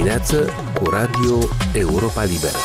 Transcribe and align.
dimineață 0.00 0.50
cu 0.74 0.90
Radio 0.90 1.38
Europa 1.72 2.24
Liberă. 2.24 2.56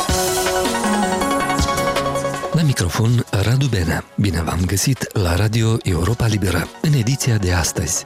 La 2.52 2.61
microfon 2.61 3.25
Radu 3.29 3.65
Benea. 3.65 4.04
Bine 4.15 4.41
v-am 4.41 4.59
găsit 4.65 5.18
la 5.18 5.36
Radio 5.36 5.77
Europa 5.84 6.27
Liberă, 6.27 6.68
în 6.82 6.93
ediția 6.93 7.38
de 7.38 7.54
astăzi. 7.54 8.05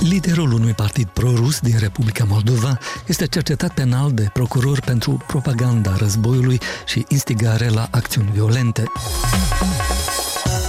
Liderul 0.00 0.52
unui 0.52 0.72
partid 0.72 1.08
pro-rus 1.08 1.60
din 1.60 1.76
Republica 1.78 2.24
Moldova 2.28 2.78
este 3.06 3.26
cercetat 3.26 3.74
penal 3.74 4.12
de 4.12 4.30
procuror 4.32 4.80
pentru 4.80 5.24
propaganda 5.26 5.96
războiului 5.96 6.60
și 6.86 7.04
instigare 7.08 7.68
la 7.68 7.88
acțiuni 7.90 8.30
violente. 8.32 8.82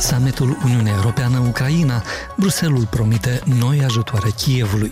Summitul 0.01 0.57
Uniunea 0.63 0.93
Europeană-Ucraina, 0.93 2.04
Bruselul 2.38 2.88
promite 2.89 3.41
noi 3.59 3.83
ajutoare 3.83 4.29
Kievului. 4.38 4.91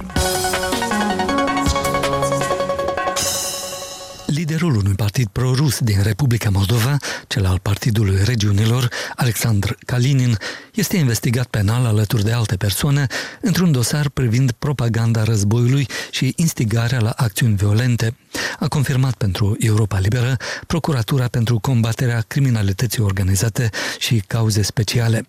Liderul 4.47 4.75
unui 4.75 4.93
partid 4.93 5.27
pro-rus 5.27 5.79
din 5.79 6.01
Republica 6.01 6.49
Moldova, 6.49 6.97
cel 7.27 7.45
al 7.45 7.59
Partidului 7.59 8.23
Regiunilor, 8.23 8.89
Alexandr 9.15 9.71
Kalinin, 9.85 10.37
este 10.73 10.97
investigat 10.97 11.47
penal 11.47 11.85
alături 11.85 12.23
de 12.23 12.31
alte 12.31 12.55
persoane 12.55 13.07
într-un 13.41 13.71
dosar 13.71 14.09
privind 14.09 14.51
propaganda 14.51 15.23
războiului 15.23 15.87
și 16.11 16.33
instigarea 16.35 16.99
la 16.99 17.09
acțiuni 17.09 17.55
violente. 17.55 18.15
A 18.59 18.67
confirmat 18.67 19.13
pentru 19.13 19.55
Europa 19.59 19.99
Liberă 19.99 20.37
Procuratura 20.67 21.27
pentru 21.27 21.59
combaterea 21.59 22.23
criminalității 22.27 23.01
organizate 23.01 23.69
și 23.99 24.23
cauze 24.27 24.61
speciale. 24.61 25.25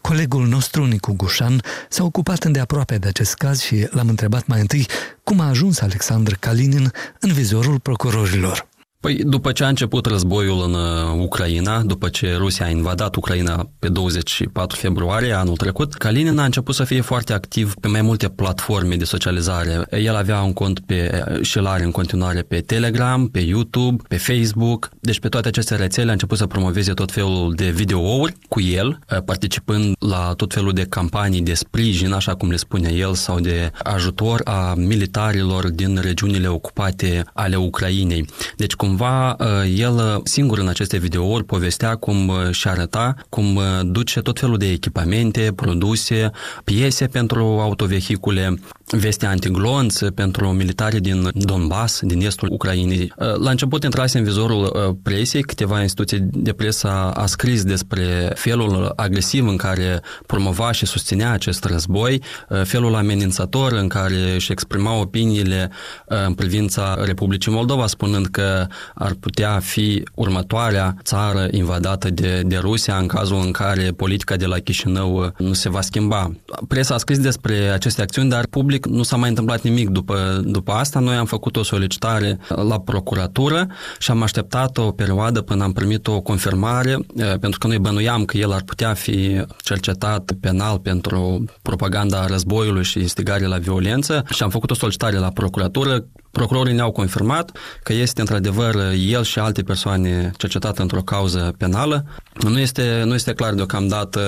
Colegul 0.00 0.46
nostru, 0.46 0.84
Nicu 0.84 1.12
Gușan, 1.12 1.62
s-a 1.88 2.04
ocupat 2.04 2.44
îndeaproape 2.44 2.98
de 2.98 3.08
acest 3.08 3.34
caz 3.34 3.60
și 3.60 3.86
l-am 3.90 4.08
întrebat 4.08 4.46
mai 4.46 4.60
întâi 4.60 4.86
cum 5.24 5.40
a 5.40 5.48
ajuns 5.48 5.80
Alexandru 5.80 6.36
Kalinin 6.40 6.92
în 7.20 7.32
vizorul 7.32 7.78
procurorilor. 7.78 8.66
Păi, 9.00 9.14
după 9.24 9.52
ce 9.52 9.64
a 9.64 9.68
început 9.68 10.06
războiul 10.06 10.62
în 10.64 10.74
uh, 10.74 11.22
Ucraina, 11.22 11.82
după 11.82 12.08
ce 12.08 12.34
Rusia 12.36 12.66
a 12.66 12.68
invadat 12.68 13.14
Ucraina 13.14 13.70
pe 13.78 13.88
24 13.88 14.78
februarie 14.78 15.32
anul 15.32 15.56
trecut, 15.56 15.94
Kalinin 15.94 16.38
a 16.38 16.44
început 16.44 16.74
să 16.74 16.84
fie 16.84 17.00
foarte 17.00 17.32
activ 17.32 17.74
pe 17.74 17.88
mai 17.88 18.02
multe 18.02 18.28
platforme 18.28 18.96
de 18.96 19.04
socializare. 19.04 19.86
El 19.90 20.16
avea 20.16 20.42
un 20.42 20.52
cont 20.52 20.80
pe, 20.80 21.24
și 21.42 21.58
are 21.58 21.84
în 21.84 21.90
continuare 21.90 22.42
pe 22.42 22.60
Telegram, 22.60 23.28
pe 23.28 23.38
YouTube, 23.38 24.02
pe 24.08 24.16
Facebook. 24.16 24.90
Deci 25.00 25.20
pe 25.20 25.28
toate 25.28 25.48
aceste 25.48 25.76
rețele 25.76 26.08
a 26.08 26.12
început 26.12 26.38
să 26.38 26.46
promoveze 26.46 26.92
tot 26.92 27.12
felul 27.12 27.52
de 27.56 27.70
videouri 27.70 28.34
cu 28.48 28.60
el, 28.60 28.88
uh, 28.88 29.22
participând 29.24 29.94
la 29.98 30.32
tot 30.36 30.52
felul 30.52 30.72
de 30.72 30.84
campanii 30.84 31.40
de 31.40 31.54
sprijin, 31.54 32.12
așa 32.12 32.34
cum 32.34 32.50
le 32.50 32.56
spune 32.56 32.92
el, 32.92 33.14
sau 33.14 33.40
de 33.40 33.70
ajutor 33.82 34.40
a 34.44 34.74
militarilor 34.76 35.70
din 35.70 35.98
regiunile 36.02 36.48
ocupate 36.48 37.24
ale 37.32 37.56
Ucrainei. 37.56 38.26
Deci, 38.56 38.74
cum 38.74 38.87
cumva 38.88 39.36
uh, 39.38 39.46
el 39.76 39.94
uh, 39.94 40.20
singur 40.24 40.58
în 40.58 40.68
aceste 40.68 40.98
videouri 40.98 41.44
povestea 41.44 41.96
cum 41.96 42.28
uh, 42.28 42.50
și 42.50 42.68
arăta 42.68 43.14
cum 43.28 43.60
duce 43.82 44.20
tot 44.20 44.38
felul 44.38 44.56
de 44.56 44.70
echipamente, 44.70 45.52
produse, 45.56 46.30
piese 46.64 47.06
pentru 47.06 47.42
autovehicule, 47.44 48.54
veste 48.90 49.26
antiglonț 49.26 49.98
pentru 50.14 50.48
militari 50.48 51.00
din 51.00 51.28
Donbass, 51.34 52.00
din 52.02 52.20
estul 52.20 52.48
Ucrainei. 52.50 53.12
La 53.16 53.50
început 53.50 53.84
intrase 53.84 54.18
în 54.18 54.24
vizorul 54.24 54.98
presei, 55.02 55.42
câteva 55.42 55.82
instituții 55.82 56.18
de 56.20 56.52
presă 56.52 56.88
a 57.14 57.26
scris 57.26 57.62
despre 57.62 58.32
felul 58.34 58.92
agresiv 58.96 59.46
în 59.46 59.56
care 59.56 60.00
promova 60.26 60.72
și 60.72 60.86
susținea 60.86 61.32
acest 61.32 61.64
război, 61.64 62.22
felul 62.64 62.94
amenințător 62.94 63.72
în 63.72 63.88
care 63.88 64.34
își 64.34 64.52
exprima 64.52 65.00
opiniile 65.00 65.70
în 66.06 66.34
privința 66.34 66.96
Republicii 67.04 67.52
Moldova, 67.52 67.86
spunând 67.86 68.26
că 68.26 68.66
ar 68.94 69.12
putea 69.20 69.58
fi 69.58 70.02
următoarea 70.14 70.96
țară 71.02 71.48
invadată 71.50 72.10
de, 72.10 72.42
de 72.46 72.56
Rusia 72.56 72.96
în 72.96 73.06
cazul 73.06 73.40
în 73.44 73.50
care 73.50 73.90
politica 73.96 74.36
de 74.36 74.46
la 74.46 74.58
Chișinău 74.58 75.32
nu 75.38 75.52
se 75.52 75.68
va 75.68 75.80
schimba. 75.80 76.32
Presa 76.68 76.94
a 76.94 76.98
scris 76.98 77.18
despre 77.18 77.54
aceste 77.54 78.02
acțiuni, 78.02 78.28
dar 78.28 78.46
public 78.46 78.77
nu 78.84 79.02
s-a 79.02 79.16
mai 79.16 79.28
întâmplat 79.28 79.62
nimic 79.62 79.88
după, 79.88 80.40
după 80.44 80.72
asta. 80.72 80.98
Noi 80.98 81.14
am 81.14 81.26
făcut 81.26 81.56
o 81.56 81.62
solicitare 81.62 82.38
la 82.48 82.80
procuratură 82.80 83.66
și 83.98 84.10
am 84.10 84.22
așteptat 84.22 84.78
o 84.78 84.90
perioadă 84.90 85.40
până 85.40 85.64
am 85.64 85.72
primit 85.72 86.06
o 86.06 86.20
confirmare, 86.20 86.98
eh, 87.16 87.32
pentru 87.40 87.58
că 87.58 87.66
noi 87.66 87.78
bănuiam 87.78 88.24
că 88.24 88.36
el 88.36 88.52
ar 88.52 88.62
putea 88.62 88.94
fi 88.94 89.44
cercetat 89.62 90.32
penal 90.40 90.78
pentru 90.78 91.44
propaganda 91.62 92.26
războiului 92.26 92.84
și 92.84 92.98
instigare 92.98 93.46
la 93.46 93.58
violență 93.58 94.24
și 94.30 94.42
am 94.42 94.50
făcut 94.50 94.70
o 94.70 94.74
solicitare 94.74 95.18
la 95.18 95.30
procuratură 95.30 96.04
Procurorii 96.30 96.74
ne-au 96.74 96.90
confirmat 96.90 97.58
că 97.82 97.92
este 97.92 98.20
într-adevăr 98.20 98.76
el 99.08 99.22
și 99.22 99.38
alte 99.38 99.62
persoane 99.62 100.30
cercetate 100.36 100.82
într-o 100.82 101.00
cauză 101.00 101.54
penală. 101.58 102.04
Nu 102.40 102.58
este, 102.58 103.02
nu 103.04 103.14
este 103.14 103.32
clar 103.32 103.54
deocamdată 103.54 104.20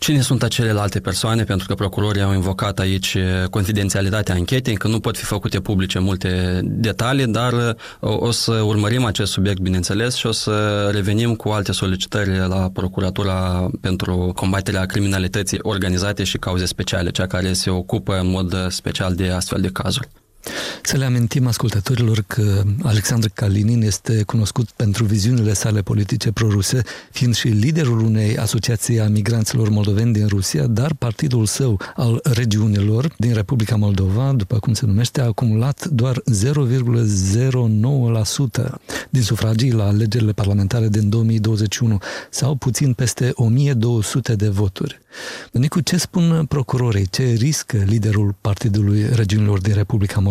Cine 0.00 0.20
sunt 0.20 0.42
acelelalte 0.42 1.00
persoane? 1.00 1.44
Pentru 1.44 1.66
că 1.66 1.74
procurorii 1.74 2.22
au 2.22 2.32
invocat 2.32 2.78
aici 2.78 3.16
confidențialitatea 3.50 4.34
anchetei, 4.34 4.74
că 4.74 4.88
nu 4.88 5.00
pot 5.00 5.16
fi 5.16 5.24
făcute 5.24 5.60
publice 5.60 5.98
multe 5.98 6.60
detalii, 6.64 7.26
dar 7.26 7.76
o, 8.00 8.26
o 8.26 8.30
să 8.30 8.52
urmărim 8.52 9.04
acest 9.04 9.32
subiect, 9.32 9.60
bineînțeles, 9.60 10.14
și 10.14 10.26
o 10.26 10.32
să 10.32 10.88
revenim 10.92 11.34
cu 11.34 11.48
alte 11.48 11.72
solicitări 11.72 12.38
la 12.38 12.70
Procuratura 12.72 13.70
pentru 13.80 14.32
combaterea 14.34 14.86
criminalității 14.86 15.58
organizate 15.62 16.24
și 16.24 16.38
cauze 16.38 16.64
speciale, 16.64 17.10
cea 17.10 17.26
care 17.26 17.52
se 17.52 17.70
ocupă 17.70 18.18
în 18.18 18.30
mod 18.30 18.66
special 18.68 19.14
de 19.14 19.28
astfel 19.28 19.60
de 19.60 19.68
cazuri. 19.68 20.08
Să 20.82 20.96
le 20.96 21.04
amintim 21.04 21.46
ascultătorilor 21.46 22.24
că 22.26 22.62
Alexandru 22.82 23.30
Kalinin 23.34 23.82
este 23.82 24.22
cunoscut 24.22 24.70
pentru 24.70 25.04
viziunile 25.04 25.52
sale 25.52 25.82
politice 25.82 26.32
proruse, 26.32 26.82
fiind 27.10 27.34
și 27.34 27.48
liderul 27.48 28.00
unei 28.00 28.36
asociații 28.36 29.00
a 29.00 29.08
migranților 29.08 29.68
moldoveni 29.68 30.12
din 30.12 30.26
Rusia, 30.26 30.66
dar 30.66 30.94
partidul 30.94 31.46
său 31.46 31.80
al 31.96 32.20
regiunilor 32.22 33.14
din 33.16 33.32
Republica 33.32 33.76
Moldova, 33.76 34.32
după 34.32 34.58
cum 34.58 34.72
se 34.72 34.86
numește, 34.86 35.20
a 35.20 35.24
acumulat 35.24 35.84
doar 35.84 36.22
0,09% 36.32 38.74
din 39.10 39.22
sufragii 39.22 39.72
la 39.72 39.86
alegerile 39.86 40.32
parlamentare 40.32 40.88
din 40.88 41.08
2021 41.08 41.98
sau 42.30 42.54
puțin 42.54 42.92
peste 42.92 43.30
1200 43.34 44.34
de 44.34 44.48
voturi. 44.48 45.00
Nicu, 45.52 45.80
ce 45.80 45.96
spun 45.96 46.44
procurorii? 46.48 47.06
Ce 47.06 47.22
riscă 47.22 47.82
liderul 47.86 48.34
Partidului 48.40 49.06
Regiunilor 49.12 49.60
din 49.60 49.74
Republica 49.74 50.20
Moldova, 50.20 50.29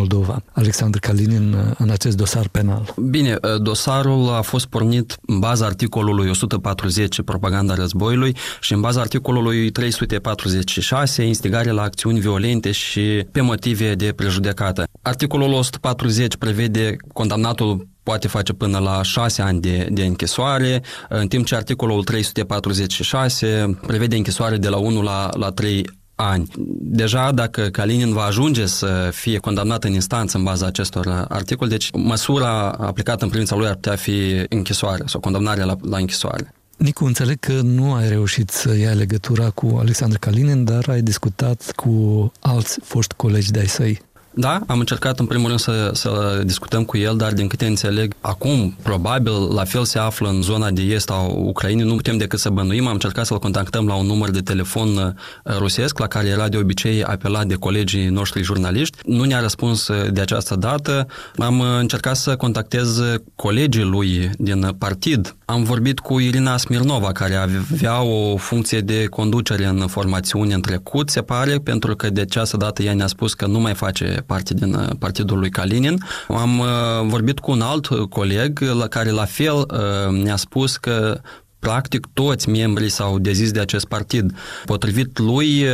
Alexandru 0.52 1.00
Kalinin, 1.00 1.76
în 1.78 1.90
acest 1.90 2.18
dosar 2.18 2.48
penal? 2.48 2.94
Bine, 3.10 3.38
dosarul 3.62 4.30
a 4.30 4.42
fost 4.42 4.66
pornit 4.66 5.18
în 5.26 5.40
baza 5.40 5.66
articolului 5.66 6.30
140, 6.30 7.22
propaganda 7.22 7.74
războiului, 7.74 8.36
și 8.60 8.74
în 8.74 8.82
baza 8.82 9.00
articolului 9.00 9.70
346, 9.70 11.24
instigare 11.24 11.72
la 11.72 11.82
acțiuni 11.82 12.20
violente 12.20 12.72
și 12.72 13.26
pe 13.32 13.42
motive 13.42 13.96
de 13.96 14.14
prejudecată. 14.16 14.84
Articolul 15.02 15.54
140 15.54 16.36
prevede 16.36 16.96
condamnatul 17.14 17.88
poate 18.04 18.28
face 18.28 18.54
până 18.54 18.78
la 18.78 19.02
6 19.04 19.42
ani 19.42 19.60
de, 19.60 19.88
de 19.92 20.06
închisoare, 20.06 20.84
în 21.10 21.28
timp 21.28 21.46
ce 21.46 21.56
articolul 21.56 22.04
346 22.04 23.80
prevede 23.88 24.16
închisoare 24.16 24.58
de 24.58 24.70
la 24.70 24.78
1 24.78 25.02
la, 25.02 25.30
la 25.34 25.50
3 25.50 25.86
ani. 26.22 26.48
Deja 26.80 27.32
dacă 27.32 27.62
Kalinin 27.62 28.14
va 28.14 28.24
ajunge 28.24 28.66
să 28.66 29.10
fie 29.14 29.38
condamnat 29.38 29.84
în 29.84 29.94
instanță 29.94 30.38
în 30.38 30.44
baza 30.44 30.66
acestor 30.66 31.26
articole, 31.30 31.70
deci 31.70 31.90
măsura 31.94 32.70
aplicată 32.72 33.24
în 33.24 33.30
privința 33.30 33.56
lui 33.56 33.68
ar 33.68 33.74
putea 33.74 33.96
fi 33.96 34.46
închisoare 34.50 35.04
sau 35.06 35.20
condamnarea 35.20 35.66
la, 35.66 35.76
la 35.82 35.98
închisoare. 35.98 36.54
Nicu, 36.78 37.06
înțeleg 37.06 37.40
că 37.40 37.62
nu 37.64 37.94
ai 37.94 38.10
reușit 38.10 38.50
să 38.50 38.76
iei 38.76 38.96
legătura 38.96 39.50
cu 39.50 39.78
Alexandru 39.80 40.20
Kalinin, 40.20 40.64
dar 40.64 40.90
ai 40.90 41.02
discutat 41.02 41.72
cu 41.76 42.32
alți 42.40 42.80
foști 42.84 43.14
colegi 43.16 43.52
de-ai 43.52 43.68
săi. 43.68 44.02
Da, 44.40 44.60
am 44.68 44.80
încercat 44.80 45.20
în 45.20 45.26
primul 45.26 45.48
rând 45.48 45.60
să, 45.60 45.90
să 45.94 46.42
discutăm 46.46 46.84
cu 46.84 46.98
el, 46.98 47.18
dar 47.18 47.34
din 47.34 47.48
câte 47.48 47.66
înțeleg, 47.66 48.14
acum 48.22 48.76
probabil 48.82 49.54
la 49.54 49.64
fel 49.64 49.84
se 49.84 50.00
află 50.00 50.30
în 50.30 50.42
zona 50.42 50.70
de 50.70 50.82
est 50.82 51.10
a 51.10 51.16
Ucrainei, 51.36 51.86
nu 51.86 51.96
putem 51.96 52.18
decât 52.18 52.40
să 52.40 52.50
bănuim, 52.50 52.88
am 52.88 52.94
încercat 52.94 53.26
să-l 53.26 53.40
contactăm 53.40 53.88
la 53.88 53.94
un 53.94 54.06
număr 54.06 54.30
de 54.30 54.40
telefon 54.40 54.98
uh, 54.98 55.14
rusesc, 55.58 56.00
la 56.00 56.08
care 56.08 56.28
era 56.28 56.48
de 56.48 56.58
obicei 56.58 57.04
apelat 57.04 57.46
de 57.46 57.54
colegii 57.54 58.08
noștri 58.08 58.44
jurnaliști. 58.44 58.98
Nu 59.06 59.24
ne-a 59.24 59.40
răspuns 59.40 59.88
uh, 59.88 60.12
de 60.12 60.22
această 60.22 60.56
dată. 60.56 61.08
Am 61.38 61.60
uh, 61.60 61.66
încercat 61.80 62.16
să 62.16 62.36
contactez 62.36 63.02
colegii 63.36 63.84
lui 63.84 64.30
din 64.38 64.76
partid. 64.78 65.36
Am 65.46 65.64
vorbit 65.64 66.00
cu 66.00 66.20
Irina 66.20 66.58
Smirnova, 66.58 67.12
care 67.12 67.36
avea 67.36 68.02
o 68.02 68.38
funcție 68.38 68.80
de 68.80 69.06
conducere 69.06 69.66
în 69.66 69.88
formațiune 69.88 70.54
în 70.54 70.62
trecut, 70.62 71.10
se 71.10 71.22
pare, 71.22 71.58
pentru 71.58 71.96
că 71.96 72.10
de 72.10 72.22
această 72.22 72.58
dată 72.58 72.84
ea 72.84 72.94
ne-a 72.94 73.08
spus 73.08 73.34
că 73.34 73.46
nu 73.46 73.60
mai 73.60 73.74
face 73.74 74.24
parte 74.30 74.54
din 74.54 74.74
uh, 74.74 74.88
partidul 75.00 75.40
lui 75.40 75.50
Kalinin. 75.50 75.98
Am 76.28 76.60
uh, 76.60 76.68
vorbit 77.04 77.40
cu 77.40 77.52
un 77.52 77.62
alt 77.62 77.88
coleg 78.10 78.60
la 78.60 78.88
care 78.88 79.10
la 79.10 79.26
fel 79.26 79.56
uh, 79.56 80.24
ne-a 80.24 80.36
spus 80.36 80.78
că 80.78 81.22
practic 81.60 82.08
toți 82.14 82.50
membrii 82.50 82.90
s-au 82.90 83.20
dezis 83.20 83.52
de 83.52 83.60
acest 83.60 83.86
partid. 83.86 84.38
Potrivit 84.66 85.18
lui, 85.20 85.66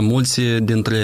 mulți 0.00 0.40
dintre 0.40 0.96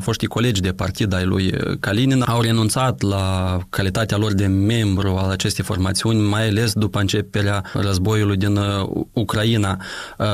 foștii 0.00 0.28
colegi 0.28 0.60
de 0.60 0.72
partid 0.72 1.14
ai 1.14 1.24
lui 1.24 1.54
Kalinin 1.80 2.22
au 2.26 2.40
renunțat 2.40 3.02
la 3.02 3.58
calitatea 3.70 4.16
lor 4.16 4.32
de 4.32 4.46
membru 4.46 5.08
al 5.08 5.30
acestei 5.30 5.64
formațiuni, 5.64 6.20
mai 6.20 6.48
ales 6.48 6.72
după 6.72 6.98
începerea 6.98 7.64
războiului 7.72 8.36
din 8.36 8.58
Ucraina. 9.12 9.80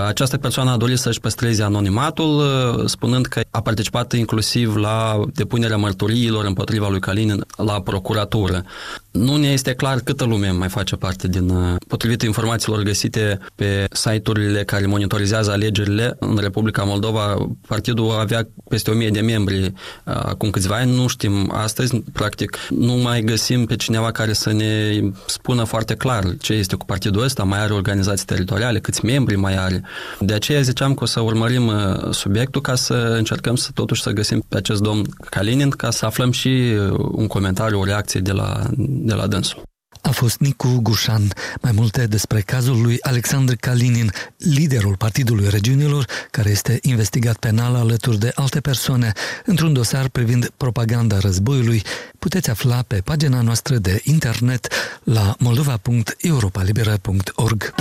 Această 0.06 0.36
persoană 0.36 0.70
a 0.70 0.76
dorit 0.76 0.98
să-și 0.98 1.20
păstreze 1.20 1.62
anonimatul, 1.62 2.42
spunând 2.86 3.26
că 3.26 3.40
a 3.50 3.60
participat 3.60 4.12
inclusiv 4.12 4.76
la 4.76 5.20
depunerea 5.34 5.76
mărturiilor 5.76 6.44
împotriva 6.44 6.88
lui 6.88 7.00
Kalinin 7.00 7.44
la 7.56 7.80
procuratură. 7.80 8.64
Nu 9.10 9.36
ne 9.36 9.48
este 9.48 9.74
clar 9.74 9.98
câtă 9.98 10.24
lume 10.24 10.50
mai 10.50 10.68
face 10.68 10.96
parte 10.96 11.28
din, 11.28 11.76
potrivit 11.88 12.22
informațiilor 12.22 12.82
găsite 12.82 13.38
pe 13.54 13.84
site-urile 13.92 14.64
care 14.64 14.86
monitorizează 14.86 15.50
alegerile 15.50 16.16
în 16.18 16.36
Republica 16.40 16.82
Moldova, 16.82 17.48
partidul 17.66 18.10
avea 18.10 18.48
peste 18.68 18.90
1000 18.90 19.10
de 19.10 19.20
membri 19.20 19.72
acum 20.04 20.50
câțiva 20.50 20.74
ani, 20.74 20.94
nu 20.94 21.06
știm 21.06 21.52
astăzi, 21.54 22.02
practic, 22.12 22.58
nu 22.68 22.92
mai 22.92 23.22
găsim 23.22 23.64
pe 23.64 23.76
cineva 23.76 24.10
care 24.10 24.32
să 24.32 24.52
ne 24.52 25.00
spună 25.26 25.64
foarte 25.64 25.94
clar 25.94 26.24
ce 26.40 26.52
este 26.52 26.76
cu 26.76 26.84
partidul 26.84 27.22
ăsta, 27.22 27.42
mai 27.42 27.60
are 27.60 27.72
organizații 27.72 28.26
teritoriale, 28.26 28.78
câți 28.78 29.04
membri 29.04 29.36
mai 29.36 29.56
are. 29.56 29.84
De 30.20 30.32
aceea 30.32 30.60
ziceam 30.60 30.94
că 30.94 31.02
o 31.02 31.06
să 31.06 31.20
urmărim 31.20 31.70
subiectul 32.10 32.60
ca 32.60 32.74
să 32.74 33.14
încercăm 33.16 33.56
să 33.56 33.70
totuși 33.74 34.02
să 34.02 34.10
găsim 34.10 34.44
pe 34.48 34.56
acest 34.56 34.80
domn 34.80 35.06
Kalinin 35.30 35.70
ca 35.70 35.90
să 35.90 36.06
aflăm 36.06 36.30
și 36.30 36.72
un 37.12 37.26
comentariu, 37.26 37.78
o 37.80 37.84
reacție 37.84 38.20
de 38.20 38.32
la, 38.32 38.62
de 39.00 39.14
la 39.14 39.26
dânsul 39.26 39.62
a 40.02 40.10
fost 40.10 40.38
Nicu 40.38 40.78
Gușan. 40.82 41.32
Mai 41.60 41.72
multe 41.72 42.06
despre 42.06 42.40
cazul 42.40 42.82
lui 42.82 42.96
Alexandru 43.00 43.56
Kalinin, 43.60 44.12
liderul 44.36 44.96
Partidului 44.96 45.48
Regiunilor, 45.48 46.04
care 46.30 46.50
este 46.50 46.78
investigat 46.82 47.36
penal 47.36 47.74
alături 47.74 48.18
de 48.18 48.32
alte 48.34 48.60
persoane 48.60 49.12
într-un 49.44 49.72
dosar 49.72 50.08
privind 50.08 50.52
propaganda 50.56 51.18
războiului, 51.18 51.82
puteți 52.18 52.50
afla 52.50 52.84
pe 52.86 53.00
pagina 53.04 53.40
noastră 53.40 53.76
de 53.76 54.00
internet 54.04 54.68
la 55.04 55.34
moldova.europalibera.org. 55.38 57.74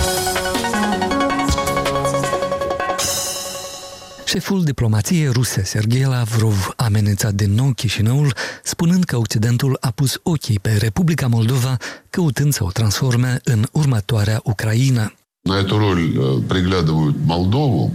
Șeful 4.29 4.63
diplomației 4.63 5.27
ruse, 5.27 5.63
Sergei 5.63 6.03
Lavrov, 6.03 6.73
a 6.75 6.83
amenințat 6.85 7.33
din 7.33 7.53
nou 7.53 7.71
Chișinăul, 7.71 8.33
spunând 8.63 9.03
că 9.03 9.17
Occidentul 9.17 9.77
a 9.79 9.91
pus 9.91 10.19
ochii 10.23 10.59
pe 10.59 10.77
Republica 10.79 11.27
Moldova, 11.27 11.77
căutând 12.09 12.53
să 12.53 12.63
o 12.63 12.71
transforme 12.71 13.39
în 13.43 13.65
următoarea 13.71 14.41
Ucraina. 14.43 15.13
На 15.49 15.59
эту 15.59 15.77
роль 15.77 16.41
приглядывают 16.47 17.15
Молдову, 17.25 17.93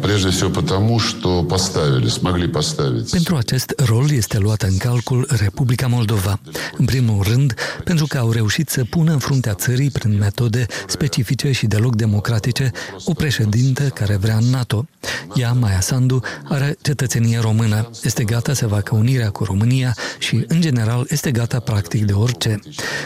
Прежде 0.00 0.30
всего 0.30 0.50
потому, 0.50 0.98
что 0.98 1.44
поставили, 1.44 2.08
смогли 2.08 2.48
поставить. 2.48 3.10
Pentru 3.10 3.36
acest 3.36 3.74
rol 3.76 4.10
este 4.10 4.38
luată 4.38 4.66
în 4.66 4.76
calcul 4.76 5.26
Republica 5.30 5.86
Moldova. 5.86 6.40
În 6.76 6.84
primul 6.84 7.22
rând, 7.22 7.54
pentru 7.84 8.06
că 8.06 8.18
au 8.18 8.30
reușit 8.30 8.68
să 8.68 8.84
pună 8.90 9.12
în 9.12 9.18
fruntea 9.18 9.54
țării, 9.54 9.90
prin 9.90 10.18
metode 10.18 10.66
specifice 10.86 11.52
și 11.52 11.66
deloc 11.66 11.96
democratice, 11.96 12.70
o 13.04 13.12
președintă 13.12 13.82
care 13.82 14.16
vrea 14.16 14.36
în 14.36 14.44
NATO. 14.50 14.86
Ea, 15.34 15.52
Maia 15.52 15.80
Sandu, 15.80 16.20
are 16.48 16.76
cetățenie 16.80 17.38
română, 17.38 17.90
este 18.02 18.24
gata 18.24 18.54
să 18.54 18.66
facă 18.66 18.94
unirea 18.94 19.30
cu 19.30 19.44
România 19.44 19.94
și, 20.18 20.44
în 20.48 20.60
general, 20.60 21.06
este 21.08 21.30
gata 21.30 21.58
practic 21.58 22.04
de 22.04 22.12
orice. 22.12 22.60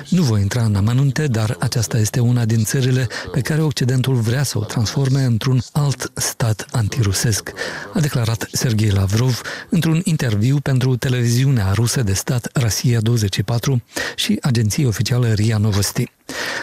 Nu 0.08 0.22
voi 0.22 0.40
intra 0.40 0.62
în 0.62 0.75
amănunte, 0.75 1.26
dar 1.26 1.56
aceasta 1.58 1.98
este 1.98 2.20
una 2.20 2.44
din 2.44 2.64
țările 2.64 3.06
pe 3.32 3.40
care 3.40 3.62
Occidentul 3.62 4.14
vrea 4.14 4.43
să 4.43 4.58
o 4.58 4.64
transforme 4.64 5.22
într-un 5.22 5.60
alt 5.72 6.12
stat 6.14 6.39
stat 6.41 6.65
antirusesc, 6.71 7.53
a 7.93 7.99
declarat 7.99 8.47
Sergei 8.51 8.89
Lavrov 8.89 9.41
într-un 9.69 10.01
interviu 10.03 10.59
pentru 10.59 10.95
televiziunea 10.95 11.71
rusă 11.71 12.03
de 12.03 12.13
stat 12.13 12.49
Rasia 12.53 12.99
24 12.99 13.81
și 14.15 14.38
agenția 14.41 14.88
oficială 14.88 15.33
RIA 15.33 15.57
Novosti. 15.57 16.11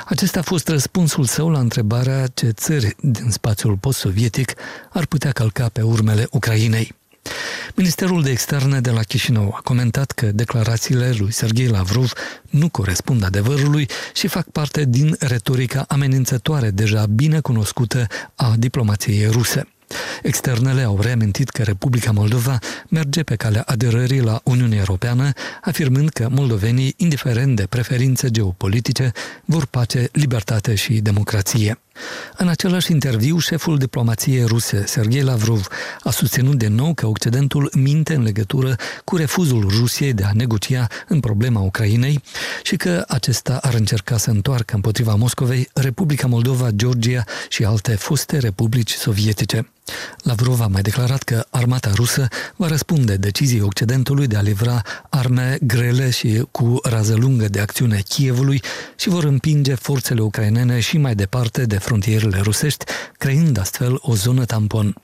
Acesta 0.05 0.39
a 0.39 0.43
fost 0.43 0.69
răspunsul 0.69 1.25
său 1.25 1.51
la 1.51 1.59
întrebarea 1.59 2.27
ce 2.27 2.51
țări 2.51 2.97
din 3.01 3.31
spațiul 3.31 3.77
post-sovietic 3.77 4.55
ar 4.91 5.07
putea 5.07 5.33
călca 5.33 5.69
pe 5.69 5.83
urmele 5.83 6.27
Ucrainei. 6.31 6.98
Ministerul 7.75 8.23
de 8.23 8.31
Externe 8.31 8.81
de 8.81 8.91
la 8.91 9.03
Chișinău 9.03 9.55
a 9.57 9.61
comentat 9.65 10.11
că 10.11 10.27
declarațiile 10.27 11.15
lui 11.19 11.33
Sergei 11.33 11.67
Lavrov 11.67 12.13
nu 12.51 12.69
corespund 12.69 13.25
adevărului 13.25 13.89
și 14.15 14.29
fac 14.29 14.51
parte 14.51 14.85
din 14.85 15.17
retorica 15.19 15.85
amenințătoare 15.89 16.71
deja 16.71 17.07
bine 17.07 17.41
cunoscută 17.41 18.07
a 18.35 18.55
diplomației 18.59 19.27
ruse. 19.27 19.67
Externele 20.23 20.83
au 20.83 21.01
reamintit 21.01 21.49
că 21.49 21.63
Republica 21.63 22.11
Moldova 22.11 22.59
merge 22.89 23.23
pe 23.23 23.37
calea 23.37 23.63
aderării 23.67 24.21
la 24.21 24.41
Uniunea 24.45 24.79
Europeană, 24.79 25.33
afirmând 25.63 26.09
că 26.09 26.29
moldovenii, 26.31 26.95
indiferent 26.97 27.57
de 27.57 27.67
preferințe 27.67 28.31
geopolitice, 28.31 29.13
vor 29.45 29.67
pace, 29.67 30.09
libertate 30.13 30.75
și 30.75 30.93
democrație. 31.01 31.79
În 32.37 32.49
același 32.49 32.93
interviu, 32.93 33.39
șeful 33.39 33.79
diplomației 33.79 34.45
ruse, 34.45 34.87
Sergei 34.87 35.23
Lavrov, 35.23 35.67
a 36.03 36.11
susținut 36.11 36.59
de 36.59 36.69
nou 36.69 36.95
că 36.95 37.07
Occidentul 37.07 37.71
minte 37.75 38.15
în 38.15 38.23
legătură 38.23 38.77
cu 39.05 39.17
refuzul 39.17 39.67
Rusiei 39.79 40.13
de 40.13 40.25
a 40.25 40.31
negocia 40.35 40.87
în 41.09 41.21
problema 41.21 41.61
Ucrainei 41.61 42.23
și 42.63 42.77
că 42.77 43.05
acesta 43.09 43.59
ar 43.63 43.75
încerca 43.75 44.17
să 44.17 44.31
întoarcă 44.31 44.75
împotriva 44.75 45.15
Moscovei 45.15 45.69
Republica 45.75 46.27
Moldova, 46.27 46.71
Georgia 46.71 47.25
și 47.49 47.65
alte 47.65 47.95
foste 47.95 48.39
republici 48.39 48.93
sovietice. 48.93 49.73
Lavrov 50.23 50.61
a 50.61 50.67
mai 50.67 50.83
declarat 50.83 51.23
că 51.23 51.45
armata 51.51 51.91
rusă 51.95 52.29
va 52.57 52.67
răspunde 52.67 53.17
deciziei 53.17 53.61
Occidentului 53.61 54.27
de 54.27 54.37
a 54.37 54.41
livra 54.41 54.83
arme 55.09 55.59
grele 55.63 56.11
și 56.11 56.43
cu 56.51 56.79
rază 56.83 57.15
lungă 57.15 57.49
de 57.49 57.61
acțiune 57.61 58.03
Kievului 58.09 58.63
și 58.97 59.09
vor 59.09 59.25
împinge 59.25 59.75
forțele 59.75 60.21
ucrainene 60.21 60.81
și 60.81 60.99
mai 60.99 61.15
departe 61.15 61.65
de 61.65 61.79
frontierele 61.79 62.41
rusești, 62.41 62.85
creând 63.19 63.59
astfel 63.59 63.99
o 64.01 64.15
zonă 64.15 64.45
tampon. 64.45 64.95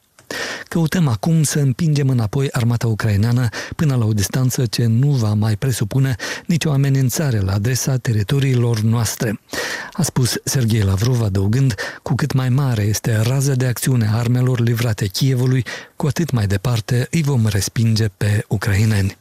Căutăm 0.68 1.08
acum 1.08 1.42
să 1.42 1.58
împingem 1.58 2.08
înapoi 2.08 2.48
armata 2.50 2.86
ucraineană 2.86 3.48
până 3.76 3.94
la 3.94 4.04
o 4.04 4.12
distanță 4.12 4.66
ce 4.66 4.86
nu 4.86 5.08
va 5.10 5.34
mai 5.34 5.56
presupune 5.56 6.16
nicio 6.46 6.70
amenințare 6.70 7.40
la 7.40 7.52
adresa 7.52 7.96
teritoriilor 7.96 8.80
noastre, 8.80 9.40
a 9.92 10.02
spus 10.02 10.34
Sergei 10.44 10.82
Lavrov 10.82 11.22
adăugând, 11.22 11.74
cu 12.02 12.14
cât 12.14 12.32
mai 12.32 12.48
mare 12.48 12.82
este 12.82 13.20
raza 13.22 13.54
de 13.54 13.66
acțiune 13.66 14.06
a 14.12 14.18
armelor 14.18 14.60
livrate 14.60 15.06
Kievului, 15.06 15.64
cu 15.96 16.06
atât 16.06 16.30
mai 16.30 16.46
departe 16.46 17.08
îi 17.10 17.22
vom 17.22 17.46
respinge 17.46 18.08
pe 18.16 18.44
ucraineni. 18.48 19.16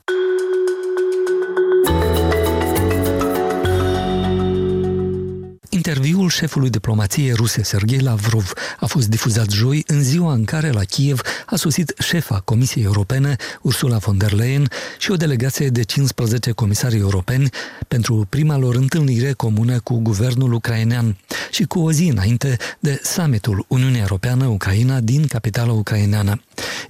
Interviul 5.85 6.29
șefului 6.29 6.69
diplomației 6.69 7.31
ruse 7.31 7.63
Sergei 7.63 7.99
Lavrov 7.99 8.53
a 8.79 8.85
fost 8.85 9.07
difuzat 9.07 9.49
joi 9.49 9.83
în 9.87 10.03
ziua 10.03 10.33
în 10.33 10.43
care 10.43 10.69
la 10.69 10.83
Kiev 10.83 11.21
a 11.45 11.55
sosit 11.55 11.93
șefa 11.99 12.39
Comisiei 12.39 12.83
Europene, 12.83 13.35
Ursula 13.61 13.97
von 13.97 14.17
der 14.17 14.31
Leyen, 14.31 14.67
și 14.97 15.11
o 15.11 15.15
delegație 15.15 15.67
de 15.67 15.83
15 15.83 16.51
comisari 16.51 16.97
europeni 16.97 17.49
pentru 17.87 18.25
prima 18.29 18.57
lor 18.57 18.75
întâlnire 18.75 19.31
comună 19.31 19.79
cu 19.79 19.99
guvernul 19.99 20.53
ucrainean 20.53 21.17
și 21.51 21.63
cu 21.63 21.79
o 21.79 21.91
zi 21.91 22.07
înainte 22.07 22.57
de 22.79 23.01
summitul 23.03 23.65
Uniunea 23.67 23.99
Europeană-Ucraina 23.99 24.99
din 24.99 25.27
capitala 25.27 25.71
ucraineană. 25.71 26.41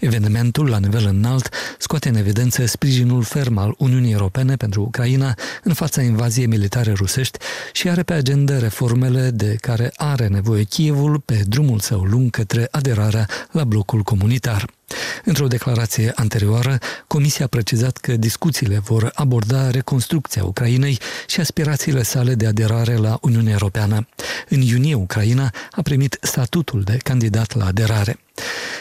Evenimentul 0.04 0.70
la 0.70 0.80
nivel 0.80 1.06
înalt 1.06 1.50
scoate 1.78 2.10
în 2.10 2.16
evidență 2.16 2.66
sprijinul 2.66 3.24
ferm 3.24 3.58
al 3.58 3.76
Uniunii 3.78 4.12
Europene 4.12 4.56
pentru 4.56 4.82
Ucraina 4.82 5.36
în 5.64 5.74
fața 5.74 6.02
invaziei 6.02 6.46
militare 6.46 6.92
rusești 6.92 7.38
și 7.72 7.90
are 7.90 8.04
pe 8.04 8.14
agenda 8.14 8.60
reformele 8.60 9.30
de 9.30 9.58
care 9.62 9.92
are 9.96 10.28
nevoie 10.28 10.64
Kievul 10.64 11.20
pe 11.20 11.44
drumul 11.48 11.80
său 11.80 12.02
lung 12.02 12.30
către 12.30 12.68
aderarea 12.72 13.28
la 13.52 13.64
blocul 13.64 14.02
comunitar. 14.02 14.66
Într-o 15.24 15.48
declarație 15.48 16.12
anterioară, 16.16 16.78
Comisia 17.08 17.46
a 17.46 17.48
precizat 17.48 17.98
că 17.98 18.16
discuțiile 18.16 18.80
vor 18.80 19.12
aborda 19.14 19.70
reconstrucția 19.70 20.44
Ucrainei 20.44 21.00
și 21.28 21.40
aspirațiile 21.40 22.04
sale 22.04 22.36
de 22.36 22.48
aderare 22.48 22.96
la 22.96 23.18
Uniunea 23.22 23.52
Europeană. 23.52 24.08
În 24.50 24.62
iunie, 24.62 24.94
Ucraina 24.94 25.52
a 25.72 25.82
primit 25.82 26.18
statutul 26.22 26.82
de 26.82 26.98
candidat 26.98 27.56
la 27.56 27.66
aderare. 27.66 28.18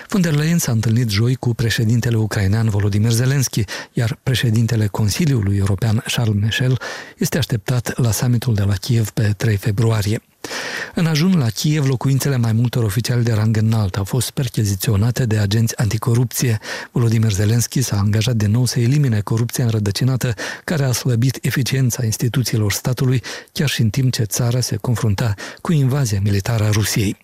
Von 0.08 0.20
der 0.20 0.34
Leyen 0.34 0.58
s-a 0.58 0.72
întâlnit 0.72 1.08
joi 1.08 1.34
cu 1.34 1.54
președintele 1.54 2.16
ucrainean 2.16 2.68
Volodymyr 2.68 3.10
Zelensky, 3.10 3.64
iar 3.92 4.18
președintele 4.22 4.86
Consiliului 4.86 5.56
European 5.56 6.04
Charles 6.12 6.42
Michel 6.42 6.80
este 7.18 7.38
așteptat 7.38 7.98
la 7.98 8.10
summitul 8.10 8.54
de 8.54 8.62
la 8.62 8.74
Kiev 8.74 9.10
pe 9.10 9.34
3 9.36 9.56
februarie. 9.56 10.22
În 10.94 11.06
ajun 11.06 11.38
la 11.38 11.48
Kiev, 11.48 11.86
locuințele 11.86 12.36
mai 12.36 12.52
multor 12.52 12.84
oficiali 12.84 13.22
de 13.22 13.32
rang 13.32 13.56
înalt 13.56 13.96
au 13.96 14.04
fost 14.04 14.30
percheziționate 14.30 15.26
de 15.26 15.38
agenți 15.38 15.78
anticorupție. 15.78 16.58
Volodymyr 16.90 17.32
Zelensky 17.32 17.82
s-a 17.82 17.96
angajat 17.98 18.34
de 18.34 18.46
nou 18.46 18.64
să 18.64 18.80
elimine 18.80 19.20
corupția 19.20 19.64
înrădăcinată 19.64 20.34
care 20.64 20.84
a 20.84 20.92
slăbit 20.92 21.38
eficiența 21.42 22.04
instituțiilor 22.04 22.72
statului, 22.72 23.22
chiar 23.52 23.68
și 23.68 23.80
în 23.80 23.90
timp 23.90 24.12
ce 24.12 24.22
țara 24.22 24.60
se 24.60 24.76
confrunta 24.76 25.34
cu 25.60 25.72
invazia 25.72 26.20
militară 26.22 26.64
a 26.64 26.70
Rusiei. 26.70 27.16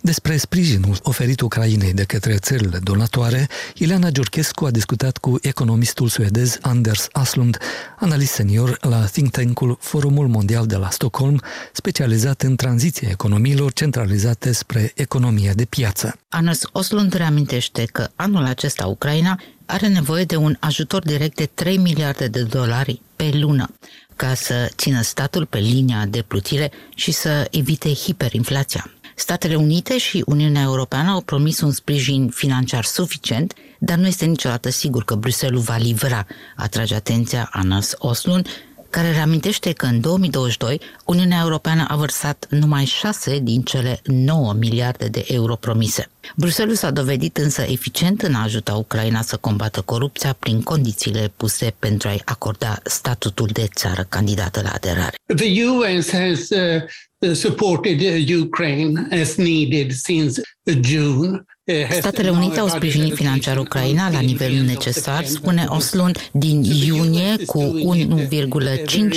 Despre 0.00 0.36
sprijinul 0.36 0.98
oferit 1.02 1.40
Ucrainei 1.40 1.92
de 1.92 2.04
către 2.04 2.36
țările 2.36 2.78
donatoare, 2.82 3.48
Ileana 3.74 4.10
Giurchescu 4.10 4.64
a 4.64 4.70
discutat 4.70 5.18
cu 5.18 5.38
economistul 5.42 6.08
suedez 6.08 6.58
Anders 6.60 7.08
Aslund, 7.12 7.58
analist 7.98 8.32
senior 8.32 8.76
la 8.80 9.04
think 9.04 9.30
tank-ul 9.30 9.76
Forumul 9.80 10.28
Mondial 10.28 10.66
de 10.66 10.76
la 10.76 10.90
Stockholm, 10.90 11.40
specializat 11.72 12.42
în 12.42 12.56
tranziția 12.56 13.08
economiilor 13.10 13.72
centralizate 13.72 14.52
spre 14.52 14.92
economia 14.94 15.52
de 15.52 15.64
piață. 15.64 16.18
Anders 16.28 16.62
Aslund 16.72 17.12
reamintește 17.12 17.84
că 17.84 18.08
anul 18.16 18.44
acesta 18.44 18.86
Ucraina 18.86 19.40
are 19.66 19.88
nevoie 19.88 20.24
de 20.24 20.36
un 20.36 20.56
ajutor 20.60 21.02
direct 21.02 21.36
de 21.36 21.50
3 21.54 21.76
miliarde 21.76 22.26
de 22.26 22.42
dolari 22.42 23.00
pe 23.16 23.30
lună 23.32 23.74
ca 24.16 24.34
să 24.34 24.70
țină 24.76 25.02
statul 25.02 25.46
pe 25.46 25.58
linia 25.58 26.06
de 26.06 26.22
plutire 26.22 26.70
și 26.94 27.10
să 27.12 27.46
evite 27.50 27.92
hiperinflația. 27.92 28.90
Statele 29.20 29.54
Unite 29.54 29.98
și 29.98 30.22
Uniunea 30.26 30.62
Europeană 30.62 31.10
au 31.10 31.20
promis 31.20 31.60
un 31.60 31.70
sprijin 31.70 32.28
financiar 32.28 32.84
suficient, 32.84 33.54
dar 33.78 33.98
nu 33.98 34.06
este 34.06 34.24
niciodată 34.24 34.70
sigur 34.70 35.04
că 35.04 35.14
Bruxelles 35.14 35.64
va 35.64 35.76
livra, 35.76 36.26
atrage 36.56 36.94
atenția 36.94 37.48
Anas 37.52 37.94
Oslun, 37.98 38.44
care 38.90 39.12
reamintește 39.12 39.72
că 39.72 39.86
în 39.86 40.00
2022 40.00 40.80
Uniunea 41.04 41.40
Europeană 41.42 41.84
a 41.88 41.96
vărsat 41.96 42.46
numai 42.50 42.84
6 42.84 43.38
din 43.38 43.62
cele 43.62 44.00
9 44.04 44.52
miliarde 44.52 45.08
de 45.08 45.24
euro 45.26 45.56
promise. 45.56 46.10
Bruxelles 46.36 46.78
s-a 46.78 46.90
dovedit 46.90 47.36
însă 47.36 47.62
eficient 47.62 48.22
în 48.22 48.34
a 48.34 48.42
ajuta 48.42 48.74
Ucraina 48.74 49.22
să 49.22 49.36
combată 49.36 49.80
corupția 49.80 50.36
prin 50.38 50.62
condițiile 50.62 51.32
puse 51.36 51.74
pentru 51.78 52.08
a-i 52.08 52.22
acorda 52.24 52.78
statutul 52.84 53.48
de 53.52 53.68
țară 53.74 54.06
candidată 54.08 54.60
la 54.62 54.70
aderare. 54.70 55.14
The 55.36 55.64
US 55.64 56.10
has 56.10 56.48
uh, 56.50 57.34
supported 57.34 58.00
Ukraine 58.40 59.08
as 59.20 59.36
needed 59.36 59.92
since 59.92 60.40
June. 60.82 61.44
Statele 61.90 62.30
Unite 62.30 62.60
au 62.60 62.68
sprijinit 62.68 63.14
financiar 63.14 63.58
Ucraina 63.58 64.10
la 64.10 64.20
nivelul 64.20 64.64
necesar, 64.64 65.24
spune 65.24 65.64
Oslund, 65.68 66.30
din 66.32 66.62
iunie 66.62 67.36
cu 67.46 67.80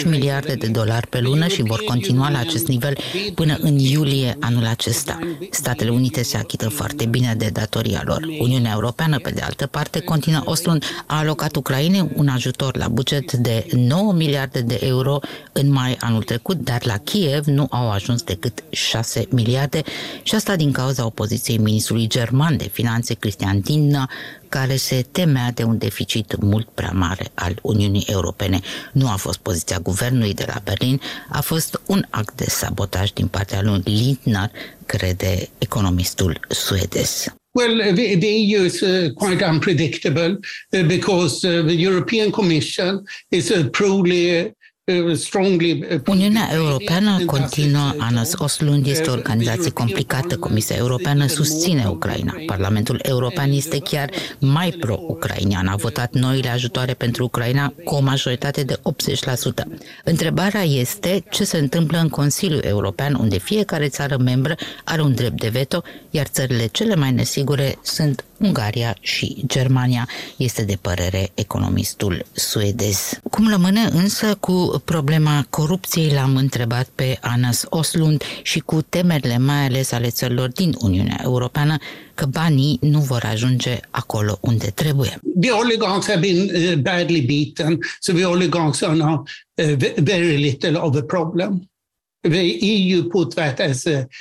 1,5 0.02 0.06
miliarde 0.06 0.54
de 0.54 0.68
dolari 0.68 1.08
pe 1.08 1.20
lună 1.20 1.48
și 1.48 1.62
vor 1.62 1.84
continua 1.84 2.30
la 2.30 2.40
acest 2.40 2.68
nivel 2.68 2.98
până 3.36 3.58
în 3.60 3.78
iulie 3.78 4.38
anul 4.40 4.66
acesta. 4.66 5.20
Statele 5.52 5.90
Unite 5.90 6.24
se 6.24 6.38
achită 6.38 6.70
foarte 6.70 7.06
bine 7.06 7.36
de 7.38 7.50
datoria 7.54 8.02
lor. 8.06 8.22
Uniunea 8.40 8.72
Europeană, 8.74 9.18
pe 9.20 9.30
de 9.30 9.42
altă 9.42 9.68
parte, 9.68 10.00
continuă 10.00 10.42
Oslund, 10.46 10.84
a 11.06 11.18
alocat 11.18 11.56
Ucrainei 11.56 12.10
un 12.16 12.28
ajutor 12.28 12.78
la 12.78 12.88
buget 12.88 13.32
de 13.32 13.66
9 13.72 14.14
miliarde 14.14 14.62
de 14.62 14.80
euro 14.84 15.20
în 15.52 15.72
mai 15.72 15.98
anul 16.00 16.24
trecut, 16.24 16.58
dar 16.58 16.86
la 16.86 16.98
Kiev 16.98 17.46
nu 17.46 17.68
au 17.70 17.92
ajuns 17.92 18.22
decât 18.22 18.64
6 18.70 19.28
miliarde 19.30 19.82
și 20.24 20.36
asta 20.36 20.56
din 20.56 20.72
cauza 20.72 21.06
opoziției 21.06 21.58
ministrului 21.58 22.08
german 22.08 22.43
de 22.52 22.70
finanțe 22.72 23.14
Cristian 23.14 23.62
Tinna, 23.62 24.10
care 24.50 24.76
se 24.76 25.06
temea 25.12 25.52
de 25.52 25.64
un 25.64 25.78
deficit 25.78 26.36
mult 26.42 26.68
prea 26.74 26.92
mare 26.94 27.32
al 27.34 27.60
Uniunii 27.62 28.06
Europene. 28.08 28.60
Nu 28.92 29.10
a 29.10 29.16
fost 29.16 29.40
poziția 29.40 29.80
guvernului 29.80 30.34
de 30.34 30.46
la 30.48 30.62
Berlin, 30.64 31.02
a 31.30 31.42
fost 31.42 31.82
un 31.86 32.06
act 32.10 32.36
de 32.36 32.46
sabotaj 32.48 33.10
din 33.12 33.28
partea 33.28 33.62
lui 33.62 33.82
Lindner, 33.84 34.52
crede 34.86 35.50
economistul 35.58 36.40
suedez. 36.48 37.34
Well, 37.56 37.94
the, 37.94 38.18
the 38.18 38.28
EU 38.28 38.64
is 38.64 38.82
uh, 38.82 39.12
quite 39.14 39.44
unpredictable 39.44 40.40
uh, 40.72 40.84
because 40.88 41.44
uh, 41.44 41.62
the 41.66 41.76
European 41.76 42.32
Commission 42.32 43.04
is 43.30 43.52
uh, 43.52 43.70
truly 43.72 44.52
Uniunea 46.06 46.50
Europeană 46.54 47.26
continuă, 47.26 47.94
Anas 47.98 48.34
Oslund 48.38 48.86
este 48.86 49.10
o 49.10 49.14
organizație 49.14 49.72
complicată. 49.72 50.38
Comisia 50.38 50.76
Europeană 50.76 51.28
susține 51.28 51.86
Ucraina. 51.88 52.34
Parlamentul 52.46 53.00
European 53.04 53.52
este 53.52 53.80
chiar 53.80 54.10
mai 54.40 54.72
pro-ucrainian. 54.72 55.68
A 55.68 55.76
votat 55.76 56.14
noile 56.14 56.50
ajutoare 56.50 56.94
pentru 56.94 57.24
Ucraina 57.24 57.74
cu 57.84 57.96
o 57.96 58.02
majoritate 58.02 58.64
de 58.64 58.80
80%. 59.64 59.64
Întrebarea 60.04 60.64
este 60.64 61.24
ce 61.32 61.44
se 61.44 61.58
întâmplă 61.58 61.98
în 61.98 62.10
Consiliul 62.10 62.64
European, 62.64 63.14
unde 63.14 63.38
fiecare 63.38 63.88
țară 63.88 64.18
membră 64.18 64.56
are 64.84 65.02
un 65.02 65.14
drept 65.16 65.40
de 65.40 65.48
veto, 65.50 65.84
iar 66.10 66.26
țările 66.26 66.68
cele 66.68 66.96
mai 66.96 67.12
nesigure 67.12 67.78
sunt 67.82 68.24
Ungaria 68.44 68.96
și 69.00 69.44
Germania, 69.46 70.08
este 70.38 70.64
de 70.64 70.78
părere 70.82 71.32
economistul 71.34 72.26
suedez. 72.32 73.20
Cum 73.32 73.50
rămâne 73.50 73.80
însă 73.92 74.36
cu 74.40 74.73
problema 74.80 75.46
corupției, 75.50 76.12
l-am 76.14 76.36
întrebat 76.36 76.90
pe 76.96 77.18
Anas 77.22 77.66
Oslund 77.70 78.24
și 78.42 78.60
cu 78.60 78.82
temerile 78.82 79.38
mai 79.38 79.66
ales 79.66 79.92
ale 79.92 80.10
țărilor 80.10 80.50
din 80.50 80.76
Uniunea 80.80 81.20
Europeană 81.24 81.78
că 82.14 82.26
banii 82.26 82.78
nu 82.82 83.00
vor 83.00 83.24
ajunge 83.32 83.80
acolo 83.90 84.38
unde 84.42 84.66
trebuie. 84.66 85.20
The 85.42 85.52
oligarchs 85.52 86.08
have 86.08 86.20
been 86.20 86.50
uh, 86.56 86.74
badly 86.74 87.22
beaten, 87.22 87.80
so 88.00 88.14
the 88.14 88.26
oligarchs 88.26 88.82
are 88.82 88.96
now 88.96 89.24
uh, 89.56 89.76
very 89.96 90.38
little 90.38 90.76
of 90.76 90.96
a 90.96 91.02
problem. 91.02 91.70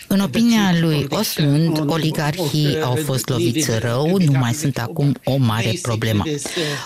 În 0.06 0.20
opinia 0.20 0.74
lui 0.80 1.06
Oslund, 1.08 1.90
oligarhii 1.90 2.80
au 2.80 2.94
fost 2.94 3.28
loviți 3.28 3.78
rău, 3.78 4.18
nu 4.18 4.38
mai 4.38 4.52
sunt 4.52 4.78
acum 4.78 5.16
o 5.24 5.36
mare 5.36 5.72
problemă. 5.82 6.24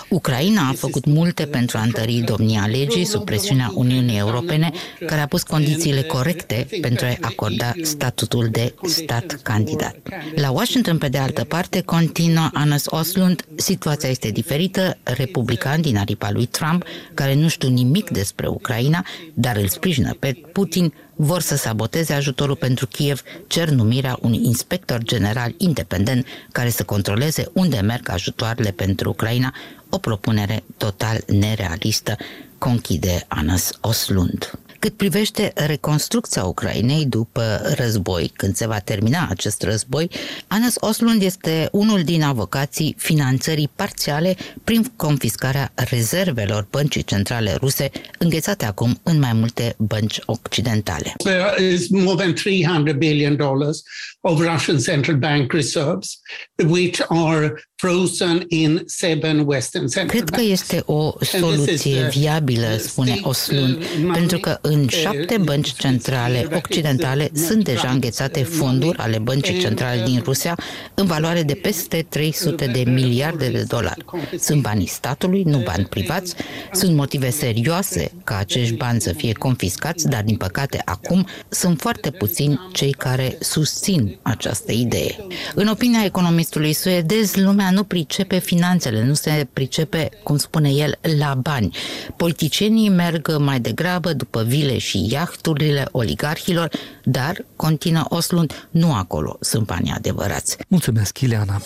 Ucraina 0.09 0.67
a 0.67 0.73
făcut 0.73 1.05
multe 1.05 1.45
pentru 1.45 1.77
a 1.77 1.81
întări 1.81 2.23
domnia 2.25 2.65
legii 2.65 3.05
sub 3.05 3.23
presiunea 3.25 3.71
Uniunii 3.73 4.17
Europene, 4.17 4.71
care 5.05 5.21
a 5.21 5.27
pus 5.27 5.43
condițiile 5.43 6.01
corecte 6.01 6.67
pentru 6.81 7.05
a 7.05 7.17
acorda 7.21 7.73
statutul 7.81 8.47
de 8.51 8.73
stat 8.83 9.39
candidat. 9.43 9.95
La 10.35 10.51
Washington, 10.51 10.97
pe 10.97 11.07
de 11.07 11.17
altă 11.17 11.43
parte, 11.43 11.81
continuă 11.81 12.49
Anas 12.53 12.83
Oslund, 12.85 13.45
situația 13.55 14.09
este 14.09 14.29
diferită, 14.29 14.97
republicani 15.03 15.81
din 15.81 15.97
aripa 15.97 16.31
lui 16.31 16.45
Trump, 16.45 16.83
care 17.13 17.33
nu 17.33 17.47
știu 17.47 17.69
nimic 17.69 18.09
despre 18.09 18.47
Ucraina, 18.47 19.05
dar 19.33 19.55
îl 19.55 19.67
sprijină 19.67 20.15
pe 20.19 20.41
Putin, 20.53 20.93
vor 21.17 21.41
să 21.41 21.55
saboteze 21.55 22.13
ajutorul 22.13 22.55
pentru 22.55 22.87
Kiev, 22.87 23.21
cer 23.47 23.69
numirea 23.69 24.17
unui 24.21 24.39
inspector 24.43 25.03
general 25.03 25.53
independent 25.57 26.25
care 26.51 26.69
să 26.69 26.83
controleze 26.83 27.49
unde 27.53 27.79
merg 27.79 28.09
ajutoarele 28.09 28.71
pentru 28.71 29.09
Ucraina, 29.09 29.53
o 29.89 29.97
propunere 29.97 30.63
total 30.77 31.23
nerealistă, 31.27 32.15
conchide 32.57 33.25
Anas 33.27 33.71
Oslund. 33.81 34.59
Cât 34.87 34.97
privește 34.97 35.51
reconstrucția 35.55 36.43
Ucrainei 36.43 37.05
după 37.05 37.61
război, 37.75 38.31
când 38.35 38.55
se 38.55 38.67
va 38.67 38.79
termina 38.79 39.27
acest 39.29 39.61
război, 39.61 40.09
Anas 40.47 40.75
Oslund 40.79 41.21
este 41.21 41.69
unul 41.71 42.03
din 42.03 42.23
avocații 42.23 42.95
finanțării 42.97 43.69
parțiale 43.75 44.35
prin 44.63 44.91
confiscarea 44.95 45.71
rezervelor 45.75 46.67
băncii 46.71 47.03
centrale 47.03 47.55
ruse, 47.59 47.89
înghețate 48.17 48.65
acum 48.65 48.99
în 49.03 49.19
mai 49.19 49.33
multe 49.33 49.75
bănci 49.77 50.19
occidentale. 50.25 51.13
There 51.17 51.63
is 51.73 51.89
more 51.89 52.15
than 52.15 52.33
300 52.33 52.93
billion 52.93 53.35
dollars 53.35 53.83
of 54.21 54.39
Russian 54.39 54.79
central 54.79 55.17
bank 55.17 55.51
reserves, 55.51 56.19
which 56.67 57.01
are 57.07 57.53
frozen 57.75 58.43
in 58.47 58.83
seven 58.85 59.43
western 59.45 59.87
central 59.87 60.07
Cred 60.07 60.29
că 60.29 60.41
este 60.41 60.83
o 60.85 61.13
soluție 61.21 62.07
viabilă, 62.11 62.77
spune 62.77 63.19
Oslund, 63.21 63.83
pentru 64.13 64.39
că 64.39 64.57
în 64.61 64.76
șapte 64.85 65.37
bănci 65.37 65.73
centrale 65.73 66.47
occidentale 66.55 67.29
sunt 67.33 67.63
deja 67.63 67.89
înghețate 67.89 68.43
fonduri 68.43 68.97
ale 68.97 69.17
băncii 69.17 69.59
centrale 69.59 70.03
din 70.05 70.21
Rusia 70.23 70.57
în 70.93 71.05
valoare 71.05 71.43
de 71.43 71.53
peste 71.53 72.05
300 72.09 72.65
de 72.65 72.83
miliarde 72.91 73.49
de 73.49 73.65
dolari. 73.67 74.05
Sunt 74.39 74.61
banii 74.61 74.87
statului, 74.87 75.43
nu 75.43 75.57
bani 75.57 75.85
privați. 75.85 76.35
Sunt 76.71 76.95
motive 76.95 77.29
serioase 77.29 78.11
ca 78.23 78.37
acești 78.37 78.73
bani 78.73 79.01
să 79.01 79.13
fie 79.13 79.31
confiscați, 79.31 80.07
dar 80.07 80.23
din 80.23 80.35
păcate 80.35 80.81
acum 80.85 81.27
sunt 81.49 81.79
foarte 81.79 82.11
puțini 82.11 82.59
cei 82.73 82.91
care 82.91 83.37
susțin 83.39 84.17
această 84.21 84.71
idee. 84.71 85.27
În 85.55 85.67
opinia 85.67 86.03
economistului 86.05 86.73
suedez, 86.73 87.35
lumea 87.35 87.71
nu 87.71 87.83
pricepe 87.83 88.39
finanțele, 88.39 89.05
nu 89.05 89.13
se 89.13 89.47
pricepe, 89.53 90.09
cum 90.23 90.37
spune 90.37 90.69
el, 90.69 90.99
la 91.19 91.33
bani. 91.41 91.75
Politicienii 92.17 92.89
merg 92.89 93.37
mai 93.37 93.59
degrabă 93.59 94.13
după 94.13 94.43
vile 94.59 94.77
și 94.77 95.07
iahturile 95.09 95.87
oligarhilor, 95.91 96.69
dar, 97.03 97.45
continuă 97.55 98.05
Oslund, 98.09 98.67
nu 98.69 98.93
acolo 98.93 99.37
sunt 99.39 99.65
banii 99.65 99.91
adevărați. 99.91 100.57
Mulțumesc, 100.67 101.19
Ileana! 101.19 101.61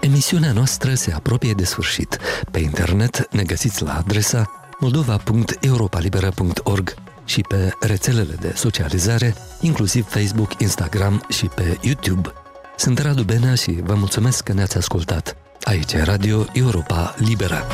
Emisiunea 0.00 0.52
noastră 0.52 0.94
se 0.94 1.12
apropie 1.12 1.52
de 1.52 1.64
sfârșit. 1.64 2.18
Pe 2.50 2.58
internet 2.58 3.28
ne 3.30 3.42
găsiți 3.42 3.82
la 3.82 3.96
adresa 3.96 4.50
moldova.europalibera.org 4.78 6.94
și 7.24 7.40
pe 7.40 7.72
rețelele 7.80 8.36
de 8.40 8.52
socializare, 8.56 9.34
inclusiv 9.60 10.06
Facebook, 10.08 10.60
Instagram 10.60 11.26
și 11.28 11.46
pe 11.46 11.78
YouTube. 11.82 12.32
Sunt 12.76 12.98
Radu 12.98 13.22
Benea 13.22 13.54
și 13.54 13.70
vă 13.70 13.94
mulțumesc 13.94 14.42
că 14.42 14.52
ne-ați 14.52 14.76
ascultat. 14.76 15.36
Aici 15.62 15.92
e 15.92 16.02
Radio 16.02 16.44
Europa 16.52 17.14
Liberă. 17.18 17.66